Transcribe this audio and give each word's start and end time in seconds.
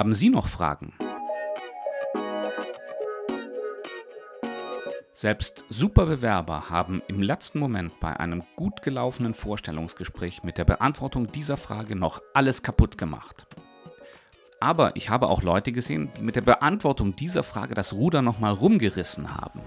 Haben 0.00 0.14
Sie 0.14 0.30
noch 0.30 0.48
Fragen? 0.48 0.94
Selbst 5.12 5.66
Superbewerber 5.68 6.70
haben 6.70 7.02
im 7.06 7.20
letzten 7.20 7.58
Moment 7.58 8.00
bei 8.00 8.18
einem 8.18 8.42
gut 8.56 8.80
gelaufenen 8.80 9.34
Vorstellungsgespräch 9.34 10.42
mit 10.42 10.56
der 10.56 10.64
Beantwortung 10.64 11.30
dieser 11.30 11.58
Frage 11.58 11.96
noch 11.96 12.22
alles 12.32 12.62
kaputt 12.62 12.96
gemacht. 12.96 13.46
Aber 14.58 14.96
ich 14.96 15.10
habe 15.10 15.26
auch 15.28 15.42
Leute 15.42 15.70
gesehen, 15.70 16.10
die 16.16 16.22
mit 16.22 16.34
der 16.34 16.40
Beantwortung 16.40 17.14
dieser 17.14 17.42
Frage 17.42 17.74
das 17.74 17.92
Ruder 17.92 18.22
nochmal 18.22 18.54
rumgerissen 18.54 19.36
haben. 19.36 19.60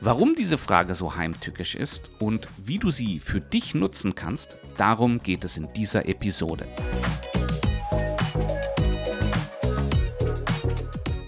Warum 0.00 0.34
diese 0.34 0.56
Frage 0.56 0.94
so 0.94 1.14
heimtückisch 1.16 1.74
ist 1.74 2.10
und 2.20 2.48
wie 2.56 2.78
du 2.78 2.90
sie 2.90 3.20
für 3.20 3.42
dich 3.42 3.74
nutzen 3.74 4.14
kannst, 4.14 4.56
darum 4.78 5.22
geht 5.22 5.44
es 5.44 5.58
in 5.58 5.70
dieser 5.74 6.08
Episode. 6.08 6.66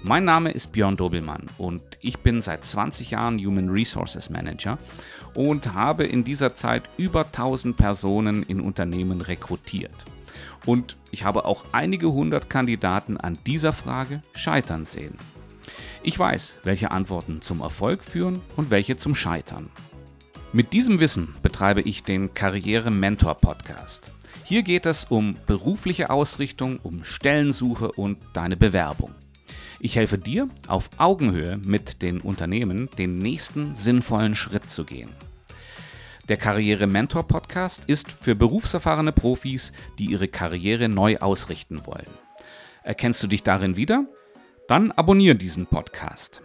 Mein 0.04 0.24
Name 0.24 0.50
ist 0.50 0.72
Björn 0.72 0.96
Dobelmann 0.96 1.46
und 1.58 1.80
ich 2.00 2.18
bin 2.18 2.40
seit 2.40 2.64
20 2.64 3.12
Jahren 3.12 3.38
Human 3.38 3.68
Resources 3.68 4.30
Manager 4.30 4.76
und 5.34 5.74
habe 5.74 6.02
in 6.02 6.24
dieser 6.24 6.56
Zeit 6.56 6.82
über 6.96 7.24
1000 7.24 7.76
Personen 7.76 8.42
in 8.42 8.60
Unternehmen 8.60 9.20
rekrutiert. 9.20 9.94
Und 10.66 10.96
ich 11.12 11.22
habe 11.22 11.44
auch 11.44 11.64
einige 11.70 12.10
hundert 12.10 12.50
Kandidaten 12.50 13.16
an 13.16 13.38
dieser 13.46 13.72
Frage 13.72 14.22
scheitern 14.32 14.84
sehen. 14.84 15.16
Ich 16.02 16.18
weiß, 16.18 16.58
welche 16.64 16.90
Antworten 16.90 17.40
zum 17.40 17.60
Erfolg 17.60 18.02
führen 18.02 18.40
und 18.56 18.70
welche 18.70 18.96
zum 18.96 19.14
Scheitern. 19.14 19.70
Mit 20.52 20.72
diesem 20.72 20.98
Wissen 20.98 21.32
betreibe 21.42 21.80
ich 21.80 22.02
den 22.02 22.34
Karriere 22.34 22.90
Mentor 22.90 23.36
Podcast. 23.36 24.10
Hier 24.42 24.64
geht 24.64 24.86
es 24.86 25.04
um 25.04 25.36
berufliche 25.46 26.10
Ausrichtung, 26.10 26.80
um 26.82 27.04
Stellensuche 27.04 27.92
und 27.92 28.18
deine 28.32 28.56
Bewerbung. 28.56 29.14
Ich 29.84 29.96
helfe 29.96 30.16
dir, 30.16 30.48
auf 30.68 30.90
Augenhöhe 30.98 31.56
mit 31.56 32.02
den 32.02 32.20
Unternehmen 32.20 32.88
den 32.98 33.18
nächsten 33.18 33.74
sinnvollen 33.74 34.36
Schritt 34.36 34.70
zu 34.70 34.84
gehen. 34.84 35.08
Der 36.28 36.36
Karriere 36.36 36.86
Mentor 36.86 37.26
Podcast 37.26 37.86
ist 37.86 38.12
für 38.12 38.36
berufserfahrene 38.36 39.10
Profis, 39.10 39.72
die 39.98 40.04
ihre 40.04 40.28
Karriere 40.28 40.88
neu 40.88 41.18
ausrichten 41.18 41.84
wollen. 41.84 42.06
Erkennst 42.84 43.24
du 43.24 43.26
dich 43.26 43.42
darin 43.42 43.74
wieder? 43.74 44.06
Dann 44.68 44.92
abonniere 44.92 45.34
diesen 45.34 45.66
Podcast. 45.66 46.42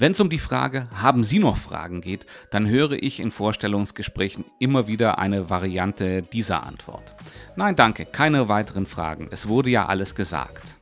Wenn 0.00 0.12
es 0.12 0.20
um 0.20 0.30
die 0.30 0.38
Frage, 0.38 0.88
haben 0.94 1.22
Sie 1.22 1.38
noch 1.38 1.58
Fragen 1.58 2.00
geht, 2.00 2.24
dann 2.50 2.66
höre 2.66 2.92
ich 2.92 3.20
in 3.20 3.30
Vorstellungsgesprächen 3.30 4.46
immer 4.58 4.86
wieder 4.86 5.18
eine 5.18 5.50
Variante 5.50 6.22
dieser 6.22 6.64
Antwort. 6.64 7.14
Nein, 7.54 7.76
danke, 7.76 8.06
keine 8.06 8.48
weiteren 8.48 8.86
Fragen. 8.86 9.28
Es 9.30 9.46
wurde 9.46 9.68
ja 9.68 9.84
alles 9.84 10.14
gesagt. 10.14 10.80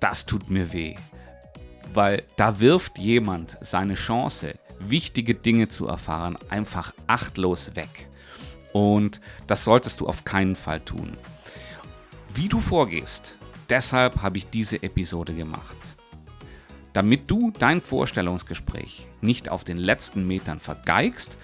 Das 0.00 0.26
tut 0.26 0.50
mir 0.50 0.74
weh, 0.74 0.96
weil 1.94 2.24
da 2.36 2.60
wirft 2.60 2.98
jemand 2.98 3.56
seine 3.62 3.94
Chance, 3.94 4.52
wichtige 4.78 5.34
Dinge 5.34 5.68
zu 5.68 5.86
erfahren, 5.86 6.36
einfach 6.50 6.92
achtlos 7.06 7.74
weg. 7.74 8.10
Und 8.74 9.22
das 9.46 9.64
solltest 9.64 9.98
du 10.00 10.08
auf 10.08 10.24
keinen 10.24 10.56
Fall 10.56 10.80
tun. 10.80 11.16
Wie 12.34 12.48
du 12.48 12.60
vorgehst, 12.60 13.38
deshalb 13.70 14.20
habe 14.20 14.36
ich 14.36 14.50
diese 14.50 14.82
Episode 14.82 15.32
gemacht. 15.32 15.78
Damit 16.92 17.30
du 17.30 17.50
dein 17.58 17.80
Vorstellungsgespräch 17.80 19.06
nicht 19.20 19.48
auf 19.48 19.64
den 19.64 19.78
letzten 19.78 20.26
Metern 20.26 20.60
vergeigst, 20.60 21.38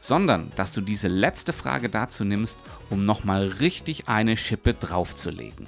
sondern 0.00 0.52
dass 0.56 0.72
du 0.72 0.80
diese 0.80 1.08
letzte 1.08 1.52
Frage 1.52 1.88
dazu 1.88 2.24
nimmst, 2.24 2.62
um 2.88 3.04
nochmal 3.04 3.46
richtig 3.46 4.08
eine 4.08 4.36
Schippe 4.36 4.74
draufzulegen. 4.74 5.66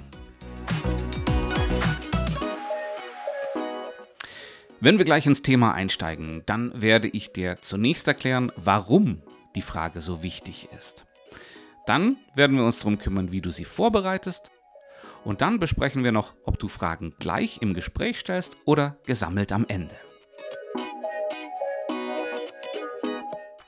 Wenn 4.79 4.97
wir 4.97 5.05
gleich 5.05 5.27
ins 5.27 5.43
Thema 5.43 5.73
einsteigen, 5.73 6.41
dann 6.47 6.81
werde 6.81 7.07
ich 7.07 7.33
dir 7.33 7.59
zunächst 7.61 8.07
erklären, 8.07 8.51
warum 8.55 9.21
die 9.55 9.61
Frage 9.61 10.01
so 10.01 10.23
wichtig 10.23 10.69
ist. 10.75 11.05
Dann 11.85 12.17
werden 12.33 12.57
wir 12.57 12.65
uns 12.65 12.79
darum 12.79 12.97
kümmern, 12.97 13.31
wie 13.31 13.41
du 13.41 13.51
sie 13.51 13.65
vorbereitest. 13.65 14.49
Und 15.23 15.41
dann 15.41 15.59
besprechen 15.59 16.03
wir 16.03 16.11
noch, 16.11 16.33
ob 16.45 16.57
du 16.57 16.67
Fragen 16.67 17.13
gleich 17.19 17.61
im 17.61 17.73
Gespräch 17.73 18.19
stellst 18.19 18.57
oder 18.65 18.97
gesammelt 19.05 19.51
am 19.51 19.65
Ende. 19.67 19.95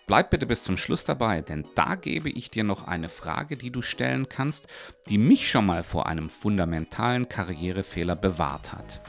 Bleib 0.06 0.32
bitte 0.32 0.46
bis 0.46 0.64
zum 0.64 0.76
Schluss 0.76 1.06
dabei, 1.06 1.42
denn 1.42 1.66
da 1.76 1.96
gebe 1.96 2.30
ich 2.30 2.52
dir 2.52 2.64
noch 2.64 2.88
eine 2.88 3.08
Frage, 3.08 3.56
die 3.56 3.72
du 3.72 3.82
stellen 3.82 4.28
kannst, 4.28 4.68
die 5.10 5.18
mich 5.18 5.50
schon 5.50 5.66
mal 5.66 5.82
vor 5.84 6.08
einem 6.08 6.30
fundamentalen 6.30 7.30
Karrierefehler 7.30 8.16
bewahrt 8.16 8.74
hat. 8.74 9.02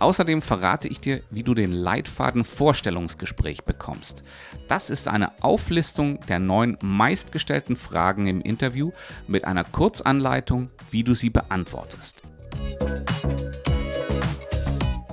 Außerdem 0.00 0.42
verrate 0.42 0.88
ich 0.88 1.00
dir, 1.00 1.22
wie 1.30 1.44
du 1.44 1.54
den 1.54 1.72
Leitfaden 1.72 2.44
Vorstellungsgespräch 2.44 3.64
bekommst. 3.64 4.22
Das 4.66 4.90
ist 4.90 5.06
eine 5.06 5.42
Auflistung 5.42 6.20
der 6.28 6.40
neun 6.40 6.76
meistgestellten 6.82 7.76
Fragen 7.76 8.26
im 8.26 8.40
Interview 8.40 8.90
mit 9.28 9.44
einer 9.44 9.64
Kurzanleitung, 9.64 10.70
wie 10.90 11.04
du 11.04 11.14
sie 11.14 11.30
beantwortest. 11.30 12.22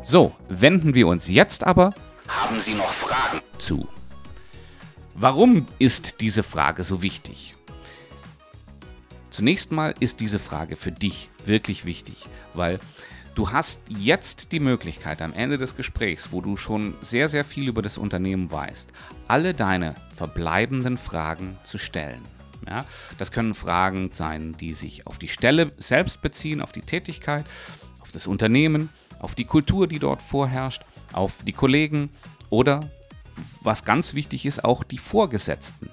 So, 0.04 0.36
wenden 0.50 0.96
wir 0.96 1.08
uns 1.08 1.28
jetzt 1.28 1.64
aber 1.64 1.94
Haben 2.28 2.60
Sie 2.60 2.74
noch 2.74 2.92
Fragen 2.92 3.42
zu. 3.60 3.88
Warum 5.14 5.68
ist 5.78 6.22
diese 6.22 6.42
Frage 6.42 6.84
so 6.84 7.02
wichtig? 7.02 7.56
Zunächst 9.30 9.72
mal 9.72 9.94
ist 10.00 10.20
diese 10.20 10.40
Frage 10.40 10.76
für 10.76 10.92
dich 10.92 11.30
wirklich 11.46 11.86
wichtig, 11.86 12.26
weil 12.54 12.80
Du 13.34 13.50
hast 13.50 13.84
jetzt 13.88 14.52
die 14.52 14.60
Möglichkeit 14.60 15.22
am 15.22 15.32
Ende 15.32 15.58
des 15.58 15.78
Gesprächs, 15.78 16.34
wo 16.34 16.42
du 16.42 16.58
schon 16.58 16.96
sehr, 17.00 17.30
sehr 17.30 17.46
viel 17.46 17.70
über 17.70 17.82
das 17.82 17.98
Unternehmen 17.98 18.52
weißt, 18.52 18.92
alle 19.30 19.54
deine 19.54 19.96
verbleibenden 20.14 20.98
Fragen 20.98 21.58
zu 21.64 21.78
stellen. 21.78 22.22
Ja, 22.68 22.84
das 23.18 23.32
können 23.32 23.54
Fragen 23.54 24.10
sein, 24.12 24.56
die 24.60 24.74
sich 24.74 25.08
auf 25.08 25.18
die 25.18 25.30
Stelle 25.30 25.72
selbst 25.78 26.22
beziehen, 26.22 26.62
auf 26.62 26.74
die 26.74 26.82
Tätigkeit, 26.82 27.46
auf 28.02 28.12
das 28.12 28.28
Unternehmen, 28.28 28.90
auf 29.20 29.34
die 29.34 29.46
Kultur, 29.46 29.88
die 29.88 30.00
dort 30.00 30.22
vorherrscht, 30.22 30.84
auf 31.14 31.44
die 31.44 31.54
Kollegen 31.54 32.10
oder, 32.50 32.92
was 33.64 33.86
ganz 33.86 34.14
wichtig 34.14 34.46
ist, 34.46 34.64
auch 34.64 34.84
die 34.84 34.98
Vorgesetzten. 34.98 35.90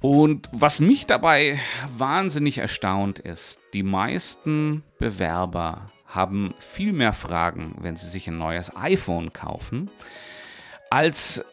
Und 0.00 0.48
was 0.52 0.80
mich 0.80 1.06
dabei 1.06 1.60
wahnsinnig 1.96 2.58
erstaunt 2.58 3.18
ist, 3.18 3.60
die 3.74 3.82
meisten 3.82 4.82
Bewerber 4.98 5.90
haben 6.06 6.54
viel 6.58 6.92
mehr 6.92 7.12
Fragen, 7.12 7.76
wenn 7.80 7.96
sie 7.96 8.08
sich 8.08 8.26
ein 8.26 8.38
neues 8.38 8.74
iPhone 8.76 9.32
kaufen, 9.32 9.90
als 10.88 11.44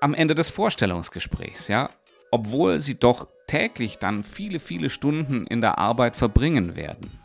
am 0.00 0.14
Ende 0.14 0.34
des 0.34 0.48
Vorstellungsgesprächs, 0.48 1.68
ja, 1.68 1.90
obwohl 2.30 2.80
sie 2.80 2.98
doch 2.98 3.28
täglich 3.46 3.98
dann 3.98 4.24
viele, 4.24 4.58
viele 4.58 4.90
Stunden 4.90 5.46
in 5.46 5.60
der 5.60 5.78
Arbeit 5.78 6.16
verbringen 6.16 6.74
werden. 6.74 7.18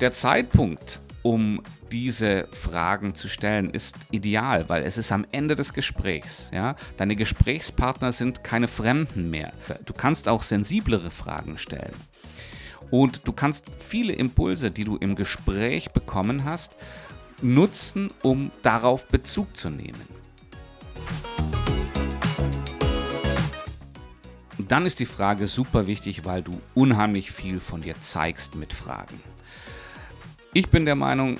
Der 0.00 0.12
Zeitpunkt, 0.12 1.00
um 1.22 1.62
diese 1.92 2.48
Fragen 2.52 3.14
zu 3.14 3.28
stellen, 3.28 3.70
ist 3.70 3.96
ideal, 4.10 4.68
weil 4.68 4.82
es 4.84 4.96
ist 4.96 5.12
am 5.12 5.26
Ende 5.32 5.54
des 5.54 5.72
Gesprächs. 5.72 6.50
Ja? 6.52 6.76
Deine 6.96 7.16
Gesprächspartner 7.16 8.12
sind 8.12 8.42
keine 8.44 8.68
Fremden 8.68 9.30
mehr. 9.30 9.52
Du 9.84 9.92
kannst 9.92 10.28
auch 10.28 10.42
sensiblere 10.42 11.10
Fragen 11.10 11.58
stellen. 11.58 11.94
Und 12.90 13.28
du 13.28 13.32
kannst 13.32 13.66
viele 13.78 14.12
Impulse, 14.12 14.70
die 14.70 14.84
du 14.84 14.96
im 14.96 15.14
Gespräch 15.14 15.90
bekommen 15.92 16.44
hast, 16.44 16.74
nutzen, 17.42 18.10
um 18.22 18.50
darauf 18.62 19.06
Bezug 19.06 19.56
zu 19.56 19.70
nehmen. 19.70 20.20
Dann 24.68 24.86
ist 24.86 25.00
die 25.00 25.06
Frage 25.06 25.46
super 25.46 25.86
wichtig, 25.86 26.24
weil 26.24 26.42
du 26.42 26.60
unheimlich 26.74 27.32
viel 27.32 27.60
von 27.60 27.82
dir 27.82 28.00
zeigst 28.00 28.54
mit 28.54 28.72
Fragen. 28.72 29.20
Ich 30.52 30.68
bin 30.68 30.84
der 30.84 30.96
Meinung, 30.96 31.36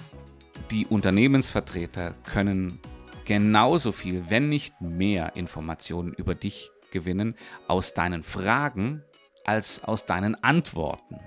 die 0.71 0.87
Unternehmensvertreter 0.87 2.15
können 2.33 2.79
genauso 3.25 3.91
viel, 3.91 4.31
wenn 4.31 4.49
nicht 4.49 4.81
mehr 4.81 5.35
Informationen 5.35 6.15
über 6.15 6.37
dich 6.37 6.71
gewinnen 6.93 7.35
aus 7.67 7.93
deinen 7.93 8.23
Fragen 8.23 9.03
als 9.45 9.83
aus 9.83 10.07
deinen 10.07 10.41
Antworten. 10.45 11.19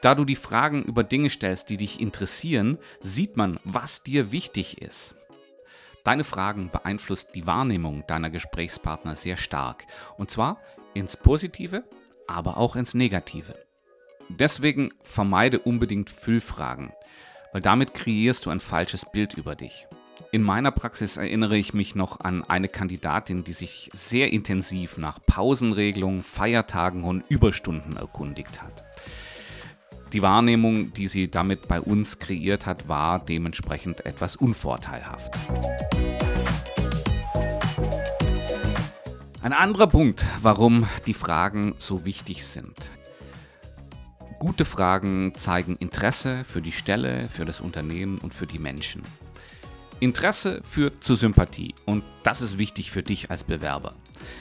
Da 0.00 0.14
du 0.14 0.24
die 0.24 0.36
Fragen 0.36 0.84
über 0.84 1.02
Dinge 1.02 1.28
stellst, 1.28 1.70
die 1.70 1.76
dich 1.76 2.00
interessieren, 2.00 2.78
sieht 3.00 3.36
man, 3.36 3.58
was 3.64 4.04
dir 4.04 4.30
wichtig 4.30 4.80
ist. 4.80 5.16
Deine 6.04 6.22
Fragen 6.22 6.70
beeinflusst 6.70 7.34
die 7.34 7.48
Wahrnehmung 7.48 8.04
deiner 8.06 8.30
Gesprächspartner 8.30 9.16
sehr 9.16 9.36
stark, 9.36 9.86
und 10.18 10.30
zwar 10.30 10.60
ins 10.94 11.16
Positive, 11.16 11.82
aber 12.28 12.58
auch 12.58 12.76
ins 12.76 12.94
Negative. 12.94 13.56
Deswegen 14.38 14.90
vermeide 15.02 15.58
unbedingt 15.58 16.08
Füllfragen, 16.08 16.92
weil 17.52 17.60
damit 17.60 17.94
kreierst 17.94 18.46
du 18.46 18.50
ein 18.50 18.60
falsches 18.60 19.04
Bild 19.04 19.34
über 19.34 19.56
dich. 19.56 19.86
In 20.32 20.42
meiner 20.42 20.70
Praxis 20.70 21.16
erinnere 21.16 21.56
ich 21.56 21.74
mich 21.74 21.96
noch 21.96 22.20
an 22.20 22.44
eine 22.44 22.68
Kandidatin, 22.68 23.42
die 23.42 23.52
sich 23.52 23.90
sehr 23.92 24.32
intensiv 24.32 24.98
nach 24.98 25.18
Pausenregelungen, 25.26 26.22
Feiertagen 26.22 27.02
und 27.02 27.24
Überstunden 27.28 27.96
erkundigt 27.96 28.62
hat. 28.62 28.84
Die 30.12 30.22
Wahrnehmung, 30.22 30.92
die 30.92 31.08
sie 31.08 31.28
damit 31.28 31.66
bei 31.66 31.80
uns 31.80 32.18
kreiert 32.18 32.66
hat, 32.66 32.86
war 32.88 33.18
dementsprechend 33.18 34.06
etwas 34.06 34.36
unvorteilhaft. 34.36 35.34
Ein 39.42 39.52
anderer 39.52 39.86
Punkt, 39.86 40.24
warum 40.42 40.86
die 41.06 41.14
Fragen 41.14 41.74
so 41.78 42.04
wichtig 42.04 42.46
sind. 42.46 42.89
Gute 44.40 44.64
Fragen 44.64 45.34
zeigen 45.34 45.76
Interesse 45.76 46.44
für 46.44 46.62
die 46.62 46.72
Stelle, 46.72 47.28
für 47.28 47.44
das 47.44 47.60
Unternehmen 47.60 48.16
und 48.16 48.32
für 48.32 48.46
die 48.46 48.58
Menschen. 48.58 49.02
Interesse 50.00 50.62
führt 50.64 51.04
zu 51.04 51.14
Sympathie 51.14 51.74
und 51.84 52.04
das 52.22 52.40
ist 52.40 52.56
wichtig 52.56 52.90
für 52.90 53.02
dich 53.02 53.30
als 53.30 53.44
Bewerber. 53.44 53.94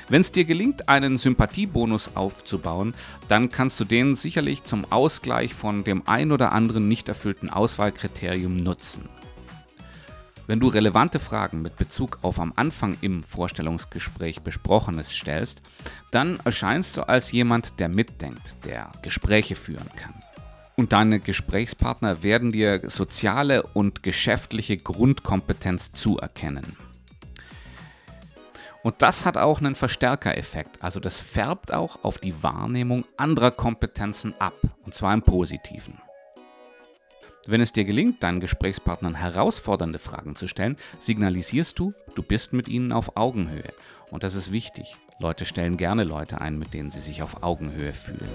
Wenn 0.08 0.22
es 0.22 0.32
dir 0.32 0.46
gelingt, 0.46 0.88
einen 0.88 1.18
Sympathiebonus 1.18 2.12
aufzubauen, 2.16 2.94
dann 3.28 3.50
kannst 3.50 3.78
du 3.82 3.84
den 3.84 4.16
sicherlich 4.16 4.64
zum 4.64 4.90
Ausgleich 4.90 5.54
von 5.54 5.84
dem 5.84 6.08
ein 6.08 6.32
oder 6.32 6.54
anderen 6.54 6.88
nicht 6.88 7.10
erfüllten 7.10 7.50
Auswahlkriterium 7.50 8.56
nutzen. 8.56 9.10
Wenn 10.50 10.60
du 10.60 10.68
relevante 10.68 11.20
Fragen 11.20 11.62
mit 11.62 11.76
Bezug 11.76 12.18
auf 12.24 12.40
am 12.40 12.54
Anfang 12.56 12.98
im 13.02 13.22
Vorstellungsgespräch 13.22 14.42
besprochenes 14.42 15.12
stellst, 15.12 15.62
dann 16.10 16.40
erscheinst 16.44 16.98
du 16.98 17.08
als 17.08 17.32
jemand, 17.32 17.80
der 17.80 17.88
mitdenkt, 17.88 18.56
der 18.66 18.92
Gespräche 19.04 19.56
führen 19.56 19.92
kann 19.96 20.16
und 20.76 20.92
deine 20.92 21.20
Gesprächspartner 21.20 22.24
werden 22.24 22.52
dir 22.52 22.90
soziale 22.90 23.62
und 23.62 24.02
geschäftliche 24.02 24.78
Grundkompetenz 24.78 25.92
zuerkennen. 25.92 26.78
Und 28.82 29.04
das 29.04 29.26
hat 29.26 29.38
auch 29.38 29.60
einen 29.60 29.76
Verstärkereffekt, 29.76 30.82
also 30.82 31.00
das 31.00 31.20
färbt 31.22 31.72
auch 31.72 32.04
auf 32.04 32.18
die 32.18 32.42
Wahrnehmung 32.42 33.06
anderer 33.18 33.52
Kompetenzen 33.52 34.34
ab, 34.40 34.56
und 34.84 34.96
zwar 34.96 35.14
im 35.14 35.22
positiven. 35.22 36.02
Wenn 37.48 37.62
es 37.62 37.72
dir 37.72 37.86
gelingt, 37.86 38.22
deinen 38.22 38.42
Gesprächspartnern 38.42 39.16
herausfordernde 39.16 39.98
Fragen 39.98 40.36
zu 40.36 40.48
stellen, 40.48 40.76
signalisierst 41.00 41.80
du, 41.80 41.94
du 42.16 42.22
bist 42.22 42.54
mit 42.54 42.68
ihnen 42.68 42.92
auf 42.92 43.16
Augenhöhe. 43.16 43.74
Und 44.12 44.24
das 44.24 44.36
ist 44.36 44.52
wichtig. 44.52 44.98
Leute 45.20 45.46
stellen 45.46 45.78
gerne 45.78 46.04
Leute 46.04 46.42
ein, 46.42 46.60
mit 46.60 46.74
denen 46.74 46.92
sie 46.92 47.00
sich 47.00 47.24
auf 47.24 47.42
Augenhöhe 47.42 47.94
fühlen. 47.94 48.30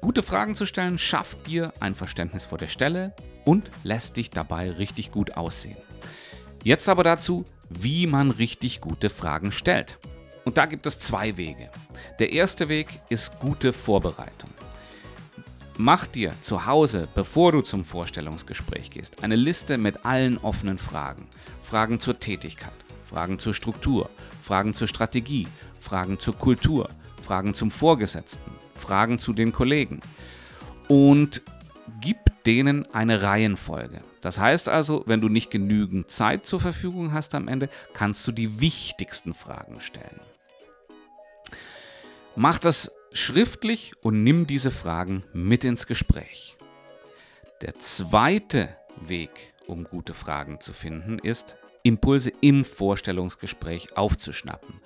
Gute 0.00 0.22
Fragen 0.22 0.54
zu 0.54 0.66
stellen 0.66 0.98
schafft 0.98 1.46
dir 1.46 1.72
ein 1.80 1.94
Verständnis 1.94 2.44
vor 2.44 2.58
der 2.58 2.66
Stelle 2.68 3.14
und 3.44 3.70
lässt 3.84 4.16
dich 4.16 4.30
dabei 4.30 4.70
richtig 4.70 5.12
gut 5.12 5.36
aussehen. 5.36 5.76
Jetzt 6.64 6.88
aber 6.88 7.04
dazu, 7.04 7.44
wie 7.68 8.06
man 8.06 8.30
richtig 8.30 8.80
gute 8.80 9.10
Fragen 9.10 9.52
stellt. 9.52 9.98
Und 10.44 10.58
da 10.58 10.66
gibt 10.66 10.86
es 10.86 10.98
zwei 10.98 11.36
Wege. 11.36 11.70
Der 12.18 12.32
erste 12.32 12.68
Weg 12.68 12.88
ist 13.08 13.38
gute 13.40 13.72
Vorbereitung. 13.72 14.50
Mach 15.78 16.06
dir 16.06 16.34
zu 16.42 16.66
Hause, 16.66 17.08
bevor 17.14 17.52
du 17.52 17.62
zum 17.62 17.84
Vorstellungsgespräch 17.84 18.90
gehst, 18.90 19.22
eine 19.22 19.36
Liste 19.36 19.78
mit 19.78 20.04
allen 20.04 20.36
offenen 20.38 20.76
Fragen. 20.76 21.26
Fragen 21.62 21.98
zur 21.98 22.20
Tätigkeit, 22.20 22.72
Fragen 23.04 23.38
zur 23.38 23.54
Struktur, 23.54 24.10
Fragen 24.42 24.74
zur 24.74 24.86
Strategie, 24.86 25.48
Fragen 25.80 26.18
zur 26.18 26.36
Kultur, 26.36 26.90
Fragen 27.22 27.54
zum 27.54 27.70
Vorgesetzten, 27.70 28.52
Fragen 28.74 29.18
zu 29.18 29.32
den 29.32 29.52
Kollegen 29.52 30.00
und 30.88 31.40
gib 32.00 32.18
denen 32.44 32.86
eine 32.92 33.22
Reihenfolge. 33.22 34.02
Das 34.20 34.38
heißt 34.38 34.68
also, 34.68 35.04
wenn 35.06 35.22
du 35.22 35.28
nicht 35.28 35.50
genügend 35.50 36.10
Zeit 36.10 36.44
zur 36.44 36.60
Verfügung 36.60 37.12
hast 37.12 37.34
am 37.34 37.48
Ende, 37.48 37.70
kannst 37.94 38.26
du 38.26 38.32
die 38.32 38.60
wichtigsten 38.60 39.32
Fragen 39.32 39.80
stellen. 39.80 40.20
Mach 42.36 42.58
das 42.58 42.92
schriftlich 43.12 43.92
und 44.00 44.22
nimm 44.22 44.46
diese 44.46 44.70
Fragen 44.70 45.24
mit 45.32 45.64
ins 45.64 45.86
Gespräch. 45.86 46.56
Der 47.60 47.78
zweite 47.78 48.76
Weg, 49.00 49.52
um 49.66 49.84
gute 49.84 50.14
Fragen 50.14 50.60
zu 50.60 50.72
finden, 50.72 51.18
ist, 51.18 51.56
Impulse 51.82 52.32
im 52.40 52.64
Vorstellungsgespräch 52.64 53.96
aufzuschnappen. 53.96 54.80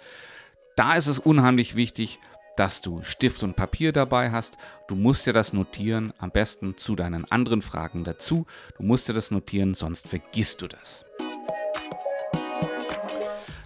Da 0.77 0.95
ist 0.95 1.07
es 1.07 1.19
unheimlich 1.19 1.77
wichtig, 1.77 2.19
dass 2.57 2.81
du 2.81 3.03
Stift 3.03 3.43
und 3.43 3.55
Papier 3.55 3.93
dabei 3.93 4.31
hast. 4.31 4.57
Du 4.89 4.95
musst 4.95 5.27
dir 5.27 5.33
das 5.33 5.53
notieren, 5.53 6.13
am 6.19 6.31
besten 6.31 6.77
zu 6.77 6.97
deinen 6.97 7.31
anderen 7.31 7.63
Fragen 7.63 8.05
dazu. 8.05 8.47
Du 8.77 8.83
musst 8.83 9.09
dir 9.09 9.13
das 9.13 9.31
notieren, 9.31 9.75
sonst 9.75 10.09
vergisst 10.09 10.63
du 10.63 10.69
das. 10.69 11.05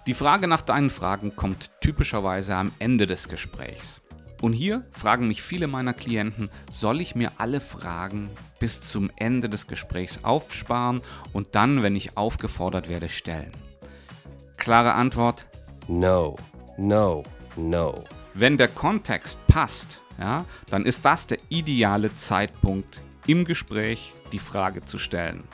Die 0.07 0.15
Frage 0.15 0.49
nach 0.49 0.63
deinen 0.63 0.91
Fragen 0.91 1.37
kommt 1.37 1.71
typischerweise 1.81 2.57
am 2.57 2.73
Ende 2.79 3.07
des 3.07 3.29
Gesprächs. 3.29 4.01
Und 4.41 4.55
hier 4.55 4.87
fragen 4.91 5.29
mich 5.29 5.43
viele 5.43 5.67
meiner 5.67 5.93
Klienten, 5.93 6.49
soll 6.71 7.01
ich 7.01 7.15
mir 7.15 7.33
alle 7.37 7.61
Fragen 7.61 8.31
bis 8.59 8.81
zum 8.83 9.11
Ende 9.17 9.49
des 9.49 9.67
Gesprächs 9.67 10.25
aufsparen 10.25 11.03
und 11.33 11.55
dann, 11.55 11.83
wenn 11.83 11.95
ich 11.95 12.17
aufgefordert 12.17 12.89
werde, 12.89 13.09
stellen? 13.09 13.53
Klare 14.57 14.95
Antwort: 14.95 15.47
No, 15.89 16.37
no, 16.79 17.23
no. 17.57 18.05
Wenn 18.35 18.57
der 18.57 18.69
Kontext 18.69 19.47
passt, 19.47 20.01
ja, 20.19 20.45
dann 20.71 20.87
ist 20.87 21.05
das 21.05 21.27
der 21.27 21.39
ideale 21.49 22.15
Zeitpunkt 22.15 23.03
im 23.27 23.45
Gespräch 23.45 24.15
die 24.33 24.39
Frage 24.39 24.85
zu 24.85 24.99
stellen. 24.99 25.45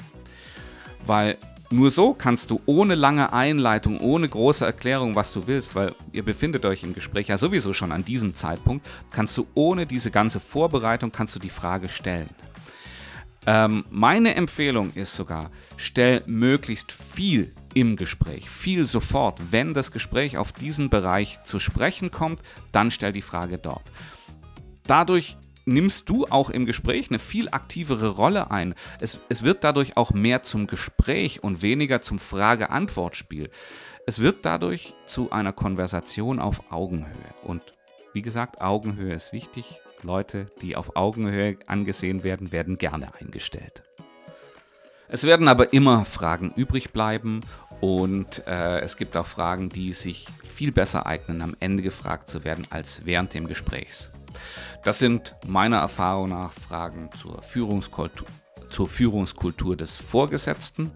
Weil 1.07 1.39
nur 1.71 1.91
so 1.91 2.15
kannst 2.15 2.51
du 2.51 2.61
ohne 2.67 2.95
lange 2.95 3.33
Einleitung, 3.33 4.01
ohne 4.01 4.29
große 4.29 4.65
Erklärung, 4.65 5.15
was 5.15 5.33
du 5.33 5.47
willst, 5.47 5.75
weil 5.75 5.95
ihr 6.13 6.25
befindet 6.25 6.65
euch 6.65 6.85
im 6.85 6.95
Gespräch 6.95 7.29
ja 7.29 7.39
sowieso 7.39 7.73
schon 7.73 7.93
an 7.93 8.05
diesem 8.05 8.35
Zeitpunkt, 8.35 8.87
kannst 9.11 9.37
du 9.37 9.47
ohne 9.55 9.87
diese 9.87 10.11
ganze 10.11 10.39
Vorbereitung, 10.39 11.11
kannst 11.11 11.35
du 11.35 11.39
die 11.41 11.51
Frage 11.51 11.89
stellen. 11.89 12.29
Ähm, 13.47 13.85
meine 13.91 14.35
Empfehlung 14.35 14.93
ist 14.95 15.15
sogar, 15.15 15.51
stell 15.77 16.23
möglichst 16.27 16.93
viel 16.93 17.53
im 17.75 17.97
Gespräch, 17.97 18.49
viel 18.49 18.87
sofort. 18.87 19.41
Wenn 19.51 19.75
das 19.75 19.93
Gespräch 19.93 20.37
auf 20.37 20.53
diesen 20.53 20.89
Bereich 20.89 21.43
zu 21.45 21.59
sprechen 21.59 22.11
kommt, 22.11 22.41
dann 22.73 22.91
stell 22.91 23.13
die 23.13 23.23
Frage 23.23 23.59
dort. 23.59 23.85
Dadurch 24.87 25.37
nimmst 25.67 26.09
du 26.09 26.27
auch 26.27 26.49
im 26.49 26.65
Gespräch 26.65 27.11
eine 27.11 27.19
viel 27.19 27.49
aktivere 27.51 28.09
Rolle 28.09 28.51
ein. 28.51 28.75
Es, 29.01 29.21
es 29.29 29.43
wird 29.43 29.65
dadurch 29.65 29.97
auch 29.97 30.13
mehr 30.13 30.43
zum 30.43 30.67
Gespräch 30.67 31.43
und 31.43 31.61
weniger 31.61 32.01
zum 32.01 32.19
Frage-Antwort-Spiel. 32.19 33.51
Es 34.07 34.21
wird 34.21 34.47
dadurch 34.47 34.95
zu 35.05 35.31
einer 35.33 35.53
Konversation 35.53 36.39
auf 36.39 36.71
Augenhöhe. 36.71 37.35
Und 37.43 37.63
wie 38.15 38.23
gesagt, 38.23 38.61
Augenhöhe 38.61 39.13
ist 39.13 39.33
wichtig. 39.33 39.81
Leute, 40.03 40.47
die 40.63 40.77
auf 40.77 40.95
Augenhöhe 40.95 41.59
angesehen 41.67 42.23
werden, 42.23 42.53
werden 42.53 42.79
gerne 42.79 43.15
eingestellt. 43.21 43.83
Es 45.09 45.25
werden 45.25 45.49
aber 45.49 45.73
immer 45.73 46.05
Fragen 46.05 46.53
übrig 46.57 46.93
bleiben 46.93 47.41
und 47.81 48.47
äh, 48.47 48.81
es 48.81 48.97
gibt 48.97 49.17
auch 49.17 49.27
Fragen, 49.27 49.69
die 49.69 49.93
sich 49.93 50.27
viel 50.43 50.73
besser 50.73 51.07
eignen, 51.07 51.43
am 51.43 51.55
Ende 51.61 51.83
gefragt 51.83 52.29
zu 52.29 52.45
werden, 52.45 52.67
als 52.71 53.05
während 53.05 53.35
dem 53.35 53.47
Gesprächs. 53.47 54.16
Das 54.83 54.99
sind 54.99 55.35
meiner 55.47 55.79
Erfahrung 55.79 56.29
nach 56.29 56.53
Fragen 56.53 57.11
zur 57.17 57.43
Führungskultur, 57.43 58.27
zur 58.71 58.89
Führungskultur 58.89 59.77
des 59.77 59.97
Vorgesetzten. 59.97 60.91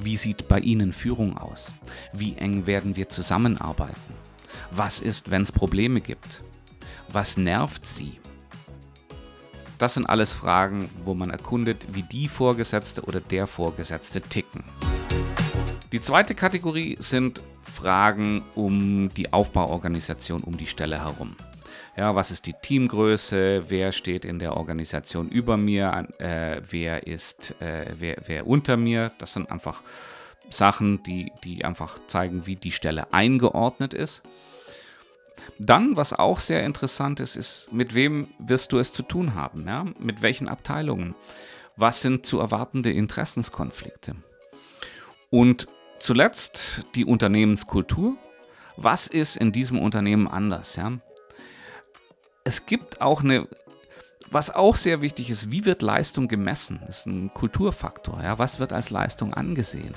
Wie 0.00 0.16
sieht 0.16 0.48
bei 0.48 0.58
Ihnen 0.58 0.92
Führung 0.92 1.36
aus? 1.36 1.72
Wie 2.12 2.36
eng 2.36 2.66
werden 2.66 2.96
wir 2.96 3.08
zusammenarbeiten? 3.08 4.14
Was 4.70 5.00
ist, 5.00 5.30
wenn 5.30 5.42
es 5.42 5.52
Probleme 5.52 6.00
gibt? 6.00 6.42
Was 7.08 7.36
nervt 7.36 7.86
Sie? 7.86 8.18
Das 9.78 9.94
sind 9.94 10.06
alles 10.06 10.32
Fragen, 10.32 10.88
wo 11.04 11.14
man 11.14 11.30
erkundet, 11.30 11.86
wie 11.92 12.02
die 12.02 12.28
Vorgesetzte 12.28 13.02
oder 13.02 13.20
der 13.20 13.46
Vorgesetzte 13.46 14.20
ticken. 14.20 14.64
Die 15.92 16.00
zweite 16.00 16.34
Kategorie 16.34 16.96
sind 16.98 17.42
Fragen 17.62 18.44
um 18.54 19.08
die 19.10 19.32
Aufbauorganisation 19.32 20.42
um 20.42 20.56
die 20.56 20.66
Stelle 20.66 20.98
herum. 21.04 21.36
Ja, 21.96 22.14
was 22.14 22.30
ist 22.30 22.46
die 22.46 22.54
Teamgröße? 22.54 23.64
Wer 23.68 23.92
steht 23.92 24.24
in 24.24 24.38
der 24.38 24.56
Organisation 24.56 25.28
über 25.28 25.56
mir? 25.56 26.08
Äh, 26.18 26.60
wer 26.68 27.06
ist, 27.06 27.60
äh, 27.60 27.94
wer, 27.98 28.16
wer 28.26 28.46
unter 28.46 28.76
mir? 28.76 29.12
Das 29.18 29.32
sind 29.32 29.50
einfach 29.50 29.82
Sachen, 30.50 31.02
die, 31.02 31.32
die 31.44 31.64
einfach 31.64 31.98
zeigen, 32.06 32.46
wie 32.46 32.56
die 32.56 32.72
Stelle 32.72 33.12
eingeordnet 33.12 33.94
ist. 33.94 34.22
Dann, 35.58 35.96
was 35.96 36.12
auch 36.12 36.40
sehr 36.40 36.64
interessant 36.64 37.20
ist, 37.20 37.36
ist, 37.36 37.72
mit 37.72 37.94
wem 37.94 38.28
wirst 38.38 38.72
du 38.72 38.78
es 38.78 38.92
zu 38.92 39.02
tun 39.02 39.34
haben? 39.34 39.66
Ja? 39.66 39.84
Mit 39.98 40.22
welchen 40.22 40.48
Abteilungen? 40.48 41.14
Was 41.76 42.00
sind 42.00 42.26
zu 42.26 42.40
erwartende 42.40 42.92
Interessenskonflikte? 42.92 44.16
Und 45.30 45.66
zuletzt 45.98 46.84
die 46.94 47.04
Unternehmenskultur. 47.04 48.16
Was 48.76 49.06
ist 49.06 49.36
in 49.36 49.52
diesem 49.52 49.78
Unternehmen 49.78 50.26
anders? 50.26 50.76
Ja? 50.76 50.98
Es 52.44 52.66
gibt 52.66 53.00
auch 53.00 53.22
eine, 53.22 53.48
Was 54.30 54.54
auch 54.54 54.76
sehr 54.76 55.00
wichtig 55.00 55.30
ist, 55.30 55.50
wie 55.50 55.64
wird 55.64 55.80
Leistung 55.80 56.28
gemessen? 56.28 56.80
Das 56.86 57.00
ist 57.00 57.06
ein 57.06 57.32
Kulturfaktor. 57.32 58.22
Ja? 58.22 58.38
Was 58.38 58.58
wird 58.58 58.72
als 58.72 58.90
Leistung 58.90 59.32
angesehen? 59.32 59.94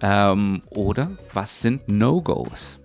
Ähm, 0.00 0.62
oder 0.70 1.10
was 1.32 1.60
sind 1.60 1.88
No-Gos? 1.88 2.78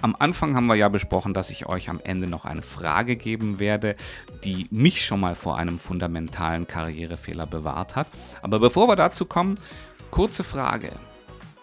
Am 0.00 0.16
Anfang 0.18 0.56
haben 0.56 0.66
wir 0.66 0.74
ja 0.74 0.88
besprochen, 0.88 1.32
dass 1.32 1.50
ich 1.50 1.66
euch 1.66 1.88
am 1.88 2.00
Ende 2.02 2.26
noch 2.26 2.44
eine 2.44 2.62
Frage 2.62 3.14
geben 3.14 3.60
werde, 3.60 3.94
die 4.42 4.66
mich 4.70 5.04
schon 5.04 5.20
mal 5.20 5.36
vor 5.36 5.58
einem 5.58 5.78
fundamentalen 5.78 6.66
Karrierefehler 6.66 7.46
bewahrt 7.46 7.94
hat. 7.94 8.08
Aber 8.40 8.58
bevor 8.58 8.88
wir 8.88 8.96
dazu 8.96 9.26
kommen, 9.26 9.54
kurze 10.10 10.42
Frage. 10.42 10.90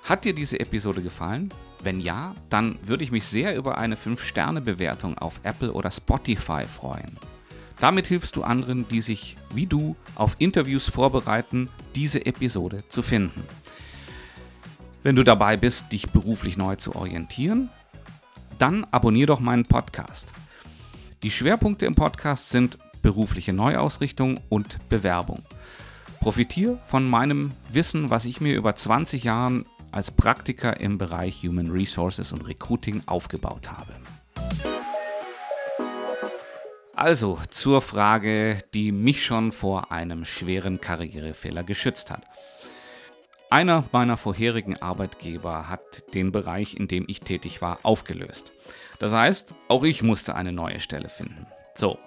Hat 0.04 0.24
dir 0.24 0.34
diese 0.34 0.60
Episode 0.60 1.02
gefallen? 1.02 1.54
Wenn 1.82 2.00
ja, 2.00 2.36
dann 2.50 2.78
würde 2.82 3.04
ich 3.04 3.12
mich 3.12 3.26
sehr 3.26 3.56
über 3.56 3.78
eine 3.78 3.96
5-Sterne-Bewertung 3.96 5.18
auf 5.18 5.40
Apple 5.44 5.72
oder 5.72 5.92
Spotify 5.92 6.66
freuen. 6.68 7.18
Damit 7.80 8.08
hilfst 8.08 8.36
du 8.36 8.44
anderen, 8.44 8.88
die 8.90 9.02
sich 9.02 9.38
wie 9.54 9.66
du 9.66 9.96
auf 10.16 10.36
Interviews 10.40 10.90
vorbereiten, 10.90 11.70
diese 11.96 12.26
Episode 12.26 12.84
zu 12.90 13.02
finden. 13.02 13.44
Wenn 15.02 15.16
du 15.16 15.24
dabei 15.24 15.56
bist, 15.56 15.94
dich 15.94 16.10
beruflich 16.10 16.58
neu 16.58 16.76
zu 16.76 16.94
orientieren, 16.96 17.70
dann 18.58 18.86
abonnier 18.92 19.28
doch 19.28 19.40
meinen 19.40 19.66
Podcast. 19.66 20.34
Die 21.24 21.32
Schwerpunkte 21.32 21.86
im 21.86 21.96
Podcast 21.96 22.50
sind 22.50 22.78
berufliche 23.02 23.54
Neuausrichtung 23.54 24.42
und 24.50 24.78
Bewerbung. 24.90 25.42
Profitiere 26.20 26.80
von 26.86 27.10
meinem 27.10 27.52
Wissen, 27.72 28.10
was 28.10 28.26
ich 28.26 28.42
mir 28.42 28.56
über 28.56 28.76
20 28.76 29.24
Jahren 29.24 29.66
als 29.92 30.12
Praktiker 30.12 30.80
im 30.80 30.98
Bereich 30.98 31.44
Human 31.44 31.72
Resources 31.72 32.32
und 32.32 32.48
Recruiting 32.48 33.04
aufgebaut 33.06 33.72
habe. 33.72 33.94
Also 36.94 37.40
zur 37.50 37.82
Frage, 37.82 38.62
die 38.74 38.92
mich 38.92 39.24
schon 39.24 39.54
vor 39.54 39.92
einem 39.92 40.26
schweren 40.26 40.82
Karrierefehler 40.82 41.64
geschützt 41.64 42.12
hat. 42.12 42.24
Einer 43.50 43.86
meiner 43.92 44.18
vorherigen 44.18 44.82
Arbeitgeber 44.82 45.70
hat 45.70 46.14
den 46.14 46.32
Bereich, 46.32 46.76
in 46.76 46.88
dem 46.88 47.06
ich 47.08 47.22
tätig 47.22 47.62
war, 47.62 47.80
aufgelöst. 47.84 48.52
Das 49.00 49.14
heißt, 49.14 49.56
auch 49.70 49.84
ich 49.84 50.04
musste 50.04 50.36
eine 50.36 50.52
neue 50.52 50.80
Stelle 50.80 51.10
finden. 51.10 51.48
So. 51.74 51.98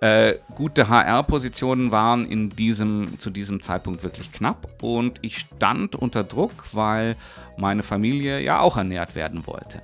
Äh, 0.00 0.36
gute 0.54 0.88
HR-Positionen 0.88 1.90
waren 1.90 2.24
in 2.24 2.50
diesem, 2.50 3.18
zu 3.18 3.30
diesem 3.30 3.60
Zeitpunkt 3.60 4.04
wirklich 4.04 4.30
knapp 4.30 4.80
und 4.80 5.18
ich 5.22 5.38
stand 5.38 5.96
unter 5.96 6.22
Druck, 6.22 6.52
weil 6.72 7.16
meine 7.56 7.82
Familie 7.82 8.40
ja 8.40 8.60
auch 8.60 8.76
ernährt 8.76 9.16
werden 9.16 9.44
wollte. 9.46 9.82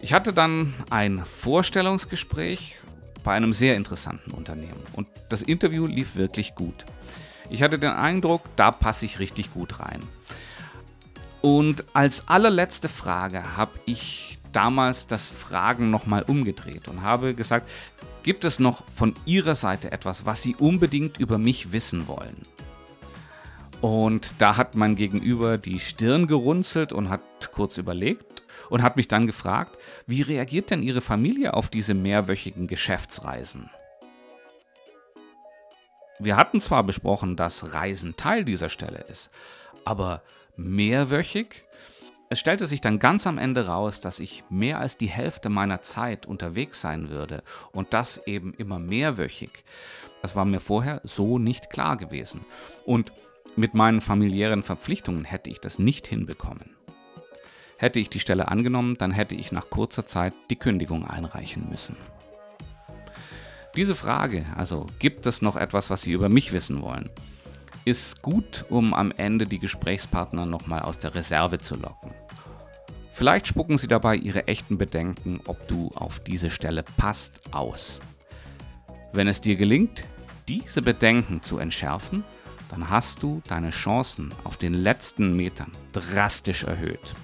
Ich 0.00 0.14
hatte 0.14 0.32
dann 0.32 0.72
ein 0.88 1.22
Vorstellungsgespräch 1.26 2.76
bei 3.22 3.34
einem 3.34 3.52
sehr 3.52 3.76
interessanten 3.76 4.30
Unternehmen 4.30 4.82
und 4.94 5.06
das 5.28 5.42
Interview 5.42 5.86
lief 5.86 6.16
wirklich 6.16 6.54
gut. 6.54 6.86
Ich 7.50 7.62
hatte 7.62 7.78
den 7.78 7.90
Eindruck, 7.90 8.42
da 8.56 8.70
passe 8.70 9.04
ich 9.04 9.18
richtig 9.18 9.52
gut 9.52 9.80
rein. 9.80 10.02
Und 11.42 11.84
als 11.94 12.28
allerletzte 12.28 12.88
Frage 12.88 13.56
habe 13.56 13.72
ich 13.84 14.38
damals 14.52 15.06
das 15.06 15.26
Fragen 15.26 15.90
nochmal 15.90 16.22
umgedreht 16.22 16.88
und 16.88 17.02
habe 17.02 17.34
gesagt, 17.34 17.68
gibt 18.22 18.44
es 18.44 18.58
noch 18.58 18.84
von 18.94 19.14
Ihrer 19.24 19.54
Seite 19.54 19.92
etwas, 19.92 20.26
was 20.26 20.42
Sie 20.42 20.56
unbedingt 20.56 21.18
über 21.18 21.38
mich 21.38 21.72
wissen 21.72 22.08
wollen? 22.08 22.42
Und 23.80 24.34
da 24.38 24.56
hat 24.56 24.74
mein 24.74 24.94
Gegenüber 24.94 25.56
die 25.56 25.80
Stirn 25.80 26.26
gerunzelt 26.26 26.92
und 26.92 27.08
hat 27.08 27.50
kurz 27.52 27.78
überlegt 27.78 28.42
und 28.68 28.82
hat 28.82 28.96
mich 28.96 29.08
dann 29.08 29.26
gefragt, 29.26 29.78
wie 30.06 30.22
reagiert 30.22 30.70
denn 30.70 30.82
Ihre 30.82 31.00
Familie 31.00 31.54
auf 31.54 31.70
diese 31.70 31.94
mehrwöchigen 31.94 32.66
Geschäftsreisen? 32.66 33.70
Wir 36.18 36.36
hatten 36.36 36.60
zwar 36.60 36.84
besprochen, 36.84 37.36
dass 37.36 37.72
Reisen 37.72 38.16
Teil 38.16 38.44
dieser 38.44 38.68
Stelle 38.68 39.04
ist, 39.08 39.30
aber 39.86 40.22
mehrwöchig? 40.56 41.64
Es 42.32 42.38
stellte 42.38 42.68
sich 42.68 42.80
dann 42.80 43.00
ganz 43.00 43.26
am 43.26 43.38
Ende 43.38 43.66
raus, 43.66 44.00
dass 44.00 44.20
ich 44.20 44.44
mehr 44.48 44.78
als 44.78 44.96
die 44.96 45.08
Hälfte 45.08 45.48
meiner 45.48 45.82
Zeit 45.82 46.26
unterwegs 46.26 46.80
sein 46.80 47.08
würde 47.08 47.42
und 47.72 47.92
das 47.92 48.24
eben 48.24 48.54
immer 48.54 48.78
mehrwöchig. 48.78 49.64
Das 50.22 50.36
war 50.36 50.44
mir 50.44 50.60
vorher 50.60 51.00
so 51.02 51.40
nicht 51.40 51.70
klar 51.70 51.96
gewesen. 51.96 52.42
Und 52.86 53.12
mit 53.56 53.74
meinen 53.74 54.00
familiären 54.00 54.62
Verpflichtungen 54.62 55.24
hätte 55.24 55.50
ich 55.50 55.58
das 55.58 55.80
nicht 55.80 56.06
hinbekommen. 56.06 56.76
Hätte 57.78 57.98
ich 57.98 58.10
die 58.10 58.20
Stelle 58.20 58.46
angenommen, 58.46 58.94
dann 58.96 59.10
hätte 59.10 59.34
ich 59.34 59.50
nach 59.50 59.68
kurzer 59.68 60.06
Zeit 60.06 60.32
die 60.50 60.56
Kündigung 60.56 61.04
einreichen 61.04 61.68
müssen. 61.68 61.96
Diese 63.74 63.96
Frage, 63.96 64.46
also 64.56 64.86
gibt 65.00 65.26
es 65.26 65.42
noch 65.42 65.56
etwas, 65.56 65.90
was 65.90 66.02
Sie 66.02 66.12
über 66.12 66.28
mich 66.28 66.52
wissen 66.52 66.80
wollen, 66.80 67.10
ist 67.84 68.22
gut, 68.22 68.64
um 68.68 68.94
am 68.94 69.12
Ende 69.12 69.46
die 69.46 69.58
Gesprächspartner 69.58 70.46
nochmal 70.46 70.82
aus 70.82 70.98
der 70.98 71.14
Reserve 71.14 71.58
zu 71.58 71.76
locken. 71.76 72.12
Vielleicht 73.12 73.46
spucken 73.46 73.78
Sie 73.78 73.88
dabei 73.88 74.16
Ihre 74.16 74.48
echten 74.48 74.78
Bedenken, 74.78 75.40
ob 75.46 75.68
du 75.68 75.90
auf 75.94 76.20
diese 76.20 76.50
Stelle 76.50 76.82
passt, 76.82 77.40
aus. 77.52 78.00
Wenn 79.12 79.28
es 79.28 79.40
dir 79.40 79.56
gelingt, 79.56 80.04
diese 80.48 80.82
Bedenken 80.82 81.42
zu 81.42 81.58
entschärfen, 81.58 82.24
dann 82.70 82.88
hast 82.88 83.22
du 83.22 83.42
deine 83.48 83.70
Chancen 83.70 84.32
auf 84.44 84.56
den 84.56 84.74
letzten 84.74 85.36
Metern 85.36 85.72
drastisch 85.92 86.64
erhöht. 86.64 87.14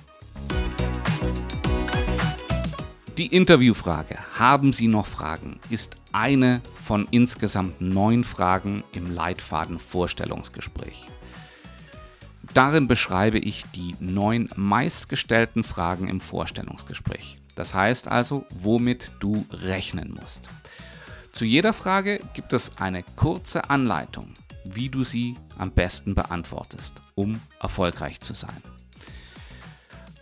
Die 3.19 3.29
Interviewfrage, 3.29 4.19
haben 4.39 4.75
Sie 4.75 4.89
noch 4.89 5.07
Fragen, 5.07 5.59
ist 5.71 5.97
eine 6.13 6.61
von 6.75 7.09
insgesamt 7.11 7.81
neun 7.81 8.25
Fragen 8.25 8.85
im 8.93 9.11
Leitfaden 9.11 9.79
Vorstellungsgespräch. 9.79 11.07
Darin 12.53 12.87
beschreibe 12.87 13.39
ich 13.39 13.65
die 13.75 13.97
neun 14.01 14.51
meistgestellten 14.55 15.65
Fragen 15.65 16.09
im 16.09 16.21
Vorstellungsgespräch. 16.21 17.39
Das 17.55 17.73
heißt 17.73 18.07
also, 18.07 18.45
womit 18.51 19.13
du 19.19 19.47
rechnen 19.51 20.13
musst. 20.21 20.51
Zu 21.33 21.47
jeder 21.47 21.73
Frage 21.73 22.21
gibt 22.35 22.53
es 22.53 22.77
eine 22.77 23.03
kurze 23.03 23.71
Anleitung, 23.71 24.35
wie 24.67 24.91
du 24.91 25.05
sie 25.05 25.37
am 25.57 25.71
besten 25.71 26.15
beantwortest, 26.15 26.97
um 27.15 27.41
erfolgreich 27.61 28.21
zu 28.21 28.35
sein. 28.35 28.76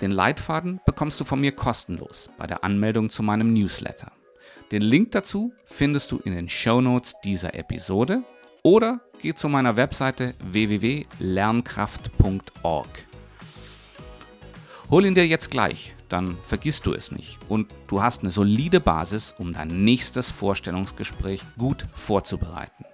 Den 0.01 0.11
Leitfaden 0.11 0.81
bekommst 0.85 1.21
du 1.21 1.25
von 1.25 1.41
mir 1.41 1.53
kostenlos 1.53 2.29
bei 2.37 2.47
der 2.47 2.65
Anmeldung 2.65 3.11
zu 3.11 3.23
meinem 3.23 3.53
Newsletter. 3.53 4.13
Den 4.73 4.83
Link 4.83 5.13
dazu 5.13 5.53
findest 5.67 6.11
du 6.11 6.19
in 6.19 6.35
den 6.35 6.49
Show 6.49 6.81
Notes 6.81 7.15
dieser 7.23 7.55
Episode 7.55 8.25
oder 8.63 9.01
geh 9.21 9.35
zu 9.35 9.49
meiner 9.49 9.77
Webseite 9.77 10.35
www.lernkraft.org. 10.41 13.07
Hol 14.91 15.07
ihn 15.07 15.15
dir 15.15 15.27
jetzt 15.27 15.51
gleich, 15.51 15.95
dann 16.09 16.37
vergisst 16.43 16.85
du 16.87 16.93
es 16.93 17.13
nicht 17.13 17.39
und 17.49 17.73
du 17.87 18.03
hast 18.03 18.23
eine 18.23 18.31
solide 18.31 18.81
Basis, 18.81 19.35
um 19.39 19.53
dein 19.53 19.85
nächstes 19.85 20.31
Vorstellungsgespräch 20.31 21.43
gut 21.57 21.87
vorzubereiten. 21.95 22.85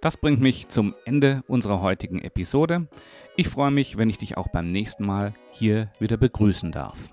Das 0.00 0.16
bringt 0.16 0.40
mich 0.40 0.68
zum 0.68 0.94
Ende 1.04 1.42
unserer 1.48 1.80
heutigen 1.80 2.20
Episode. 2.20 2.86
Ich 3.38 3.48
freue 3.48 3.70
mich, 3.70 3.98
wenn 3.98 4.08
ich 4.08 4.16
dich 4.16 4.38
auch 4.38 4.48
beim 4.48 4.66
nächsten 4.66 5.04
Mal 5.04 5.34
hier 5.50 5.90
wieder 5.98 6.16
begrüßen 6.16 6.72
darf. 6.72 7.10